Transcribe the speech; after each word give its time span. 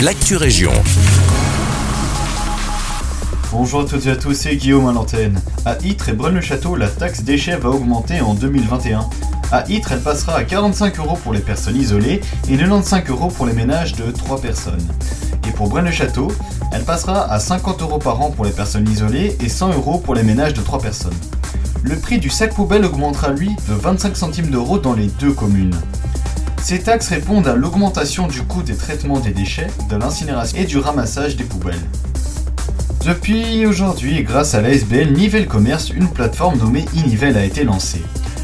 l'actu 0.00 0.36
région. 0.36 0.72
Bonjour 3.50 3.80
à 3.80 3.84
toutes 3.86 4.04
et 4.06 4.10
à 4.10 4.16
tous, 4.16 4.34
c'est 4.34 4.54
Guillaume 4.56 4.86
à 4.88 4.92
l'antenne. 4.92 5.40
À 5.64 5.78
Ytre 5.82 6.10
et 6.10 6.12
Braine-le-Château, 6.12 6.76
la 6.76 6.88
taxe 6.88 7.22
déchets 7.22 7.56
va 7.56 7.70
augmenter 7.70 8.20
en 8.20 8.34
2021. 8.34 9.08
À 9.52 9.64
Ytre, 9.70 9.92
elle 9.92 10.02
passera 10.02 10.36
à 10.36 10.44
45 10.44 10.98
euros 10.98 11.16
pour 11.22 11.32
les 11.32 11.40
personnes 11.40 11.76
isolées 11.76 12.20
et 12.50 12.58
95 12.58 13.08
euros 13.08 13.28
pour 13.28 13.46
les 13.46 13.54
ménages 13.54 13.94
de 13.94 14.10
3 14.10 14.40
personnes. 14.40 14.86
Et 15.48 15.52
pour 15.52 15.70
Braine-le-Château, 15.70 16.28
elle 16.72 16.84
passera 16.84 17.32
à 17.32 17.38
50 17.38 17.80
euros 17.80 17.98
par 17.98 18.20
an 18.20 18.30
pour 18.30 18.44
les 18.44 18.50
personnes 18.50 18.88
isolées 18.88 19.38
et 19.42 19.48
100 19.48 19.72
euros 19.72 19.98
pour 19.98 20.14
les 20.14 20.22
ménages 20.22 20.52
de 20.52 20.60
3 20.60 20.80
personnes. 20.80 21.16
Le 21.82 21.96
prix 21.96 22.18
du 22.18 22.28
sac 22.28 22.54
poubelle 22.54 22.84
augmentera 22.84 23.30
lui 23.30 23.48
de 23.68 23.74
25 23.74 24.14
centimes 24.16 24.50
d'euros 24.50 24.78
dans 24.78 24.92
les 24.92 25.06
deux 25.06 25.32
communes. 25.32 25.74
Ces 26.68 26.80
taxes 26.80 27.10
répondent 27.10 27.46
à 27.46 27.54
l'augmentation 27.54 28.26
du 28.26 28.42
coût 28.42 28.60
des 28.60 28.74
traitements 28.74 29.20
des 29.20 29.30
déchets, 29.30 29.68
de 29.88 29.94
l'incinération 29.94 30.58
et 30.58 30.64
du 30.64 30.78
ramassage 30.78 31.36
des 31.36 31.44
poubelles. 31.44 31.78
Depuis 33.06 33.64
aujourd'hui, 33.66 34.24
grâce 34.24 34.56
à 34.56 34.60
la 34.60 34.70
SBL 34.70 35.12
Nivelle 35.12 35.46
Commerce, 35.46 35.90
une 35.90 36.08
plateforme 36.08 36.58
nommée 36.58 36.84
Inivel 36.96 37.36
a 37.36 37.44
été 37.44 37.62
lancée. 37.62 38.02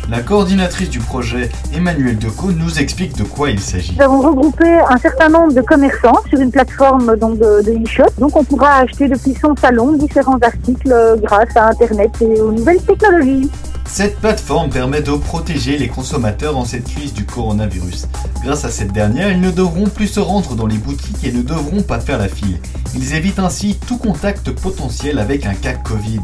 La 0.08 0.20
coordinatrice 0.20 0.88
du 0.88 1.00
projet, 1.00 1.50
Emmanuelle 1.74 2.16
Decaux, 2.16 2.52
nous 2.52 2.78
explique 2.78 3.18
de 3.18 3.24
quoi 3.24 3.50
il 3.50 3.58
s'agit. 3.58 3.96
Nous 3.96 4.04
avons 4.04 4.20
regroupé 4.20 4.68
un 4.88 4.98
certain 4.98 5.28
nombre 5.28 5.52
de 5.52 5.60
commerçants 5.60 6.20
sur 6.28 6.38
une 6.38 6.52
plateforme 6.52 7.16
donc, 7.16 7.38
de, 7.38 7.62
de 7.62 7.72
e-shop. 7.84 8.06
Donc 8.18 8.36
on 8.36 8.44
pourra 8.44 8.76
acheter 8.76 9.08
depuis 9.08 9.34
son 9.34 9.56
salon 9.56 9.94
différents 9.94 10.38
articles 10.38 10.94
grâce 11.20 11.56
à 11.56 11.70
Internet 11.70 12.12
et 12.20 12.40
aux 12.40 12.52
nouvelles 12.52 12.82
technologies. 12.82 13.50
Cette 13.86 14.18
plateforme 14.20 14.70
permet 14.70 15.02
de 15.02 15.12
protéger 15.12 15.76
les 15.76 15.88
consommateurs 15.88 16.56
en 16.56 16.64
cette 16.64 16.88
crise 16.88 17.12
du 17.12 17.26
coronavirus. 17.26 18.06
Grâce 18.42 18.64
à 18.64 18.70
cette 18.70 18.92
dernière, 18.92 19.30
ils 19.30 19.40
ne 19.40 19.50
devront 19.50 19.88
plus 19.88 20.06
se 20.06 20.20
rendre 20.20 20.54
dans 20.54 20.66
les 20.66 20.78
boutiques 20.78 21.24
et 21.24 21.32
ne 21.32 21.42
devront 21.42 21.82
pas 21.82 22.00
faire 22.00 22.18
la 22.18 22.28
file. 22.28 22.58
Ils 22.94 23.14
évitent 23.14 23.38
ainsi 23.38 23.78
tout 23.86 23.98
contact 23.98 24.50
potentiel 24.50 25.18
avec 25.18 25.46
un 25.46 25.54
cas 25.54 25.74
Covid. 25.74 26.22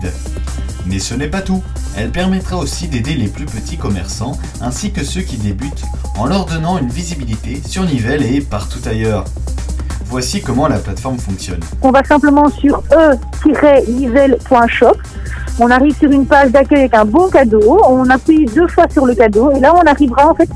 Mais 0.86 0.98
ce 0.98 1.14
n'est 1.14 1.28
pas 1.28 1.42
tout. 1.42 1.62
Elle 1.96 2.10
permettra 2.10 2.56
aussi 2.56 2.88
d'aider 2.88 3.14
les 3.14 3.28
plus 3.28 3.46
petits 3.46 3.76
commerçants 3.76 4.38
ainsi 4.60 4.92
que 4.92 5.04
ceux 5.04 5.22
qui 5.22 5.36
débutent 5.36 5.84
en 6.16 6.26
leur 6.26 6.46
donnant 6.46 6.78
une 6.78 6.88
visibilité 6.88 7.60
sur 7.66 7.84
Nivelle 7.84 8.22
et 8.22 8.40
partout 8.40 8.80
ailleurs. 8.86 9.24
Voici 10.06 10.40
comment 10.40 10.68
la 10.68 10.78
plateforme 10.78 11.18
fonctionne. 11.18 11.60
On 11.82 11.90
va 11.90 12.02
simplement 12.02 12.48
sur 12.48 12.82
e-nivelle.shop. 13.44 14.96
On 15.60 15.70
arrive 15.70 15.96
sur 15.98 16.10
une 16.10 16.24
page 16.24 16.52
d'accueil 16.52 16.80
avec 16.80 16.94
un 16.94 17.04
bon 17.04 17.28
cadeau. 17.28 17.80
On 17.88 18.08
appuie 18.10 18.44
deux 18.46 18.68
fois 18.68 18.86
sur 18.88 19.06
le 19.06 19.14
cadeau 19.14 19.50
et 19.50 19.58
là 19.58 19.74
on 19.74 19.86
arrivera 19.86 20.30
en 20.30 20.34
fait 20.34 20.48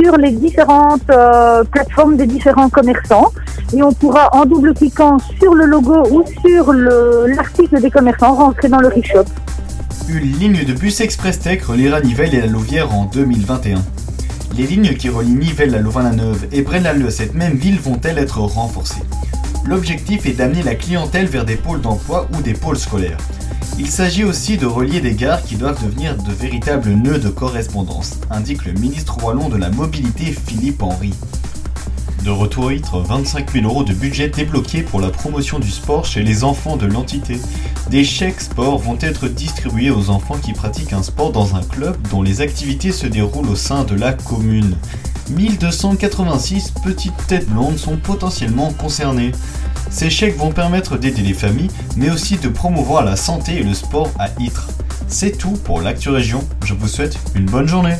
sur 0.00 0.16
les 0.16 0.32
différentes 0.32 1.08
euh, 1.10 1.62
plateformes 1.64 2.16
des 2.16 2.26
différents 2.26 2.68
commerçants 2.68 3.32
et 3.72 3.82
on 3.82 3.92
pourra 3.92 4.28
en 4.34 4.46
double 4.46 4.74
cliquant 4.74 5.18
sur 5.40 5.54
le 5.54 5.64
logo 5.66 6.02
ou 6.10 6.24
sur 6.44 6.72
l'article 6.72 7.80
des 7.80 7.90
commerçants 7.90 8.34
rentrer 8.34 8.68
dans 8.68 8.80
le 8.80 8.88
e-shop. 8.88 9.24
Une 10.08 10.38
ligne 10.38 10.64
de 10.64 10.72
bus 10.72 11.00
Express 11.00 11.38
Tech 11.38 11.62
reliera 11.64 12.00
Nivelles 12.00 12.34
et 12.34 12.40
la 12.40 12.46
Louvière 12.46 12.92
en 12.92 13.04
2021. 13.04 13.78
Les 14.56 14.66
lignes 14.66 14.94
qui 14.94 15.08
relient 15.08 15.34
Nivelles 15.34 15.74
à 15.74 15.78
Louvain-la-Neuve 15.78 16.46
et 16.50 16.62
Braine-l'Alleud 16.62 17.06
à 17.06 17.10
cette 17.10 17.34
même 17.34 17.54
ville 17.54 17.78
vont-elles 17.78 18.18
être 18.18 18.40
renforcées? 18.40 19.02
L'objectif 19.66 20.26
est 20.26 20.32
d'amener 20.32 20.62
la 20.62 20.74
clientèle 20.74 21.26
vers 21.26 21.44
des 21.44 21.56
pôles 21.56 21.80
d'emploi 21.80 22.26
ou 22.36 22.42
des 22.42 22.54
pôles 22.54 22.78
scolaires. 22.78 23.18
Il 23.78 23.88
s'agit 23.88 24.24
aussi 24.24 24.56
de 24.56 24.66
relier 24.66 25.00
des 25.00 25.14
gares 25.14 25.44
qui 25.44 25.54
doivent 25.54 25.80
devenir 25.84 26.16
de 26.16 26.32
véritables 26.32 26.90
nœuds 26.90 27.20
de 27.20 27.28
correspondance, 27.28 28.18
indique 28.28 28.64
le 28.64 28.72
ministre 28.72 29.22
wallon 29.22 29.48
de 29.48 29.56
la 29.56 29.70
Mobilité 29.70 30.24
Philippe 30.32 30.82
Henry. 30.82 31.14
De 32.24 32.30
retour 32.30 32.68
à 32.68 32.74
Ytre, 32.74 32.98
25 32.98 33.52
000 33.52 33.64
euros 33.66 33.84
de 33.84 33.92
budget 33.92 34.28
débloqué 34.30 34.82
pour 34.82 35.00
la 35.00 35.10
promotion 35.10 35.60
du 35.60 35.70
sport 35.70 36.04
chez 36.04 36.24
les 36.24 36.42
enfants 36.42 36.76
de 36.76 36.86
l'entité. 36.86 37.40
Des 37.88 38.02
chèques 38.02 38.40
sport 38.40 38.78
vont 38.78 38.98
être 39.00 39.28
distribués 39.28 39.90
aux 39.90 40.10
enfants 40.10 40.38
qui 40.38 40.52
pratiquent 40.54 40.92
un 40.92 41.04
sport 41.04 41.30
dans 41.30 41.54
un 41.54 41.62
club 41.62 41.96
dont 42.10 42.22
les 42.22 42.40
activités 42.40 42.90
se 42.90 43.06
déroulent 43.06 43.48
au 43.48 43.56
sein 43.56 43.84
de 43.84 43.94
la 43.94 44.12
commune. 44.12 44.76
1286 45.30 46.72
petites 46.82 47.26
têtes 47.28 47.48
blondes 47.48 47.78
sont 47.78 47.96
potentiellement 47.96 48.72
concernées. 48.72 49.32
Ces 49.90 50.10
chèques 50.10 50.36
vont 50.36 50.52
permettre 50.52 50.96
d'aider 50.96 51.22
les 51.22 51.34
familles, 51.34 51.70
mais 51.96 52.10
aussi 52.10 52.36
de 52.36 52.48
promouvoir 52.48 53.04
la 53.04 53.16
santé 53.16 53.56
et 53.56 53.62
le 53.62 53.74
sport 53.74 54.10
à 54.18 54.28
Ytre. 54.38 54.68
C'est 55.08 55.38
tout 55.38 55.52
pour 55.64 55.80
l'actu 55.80 56.10
région. 56.10 56.46
Je 56.64 56.74
vous 56.74 56.88
souhaite 56.88 57.18
une 57.34 57.46
bonne 57.46 57.66
journée. 57.66 57.94